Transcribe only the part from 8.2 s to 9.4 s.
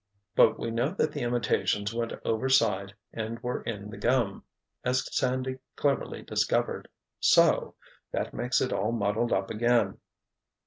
makes it all muddled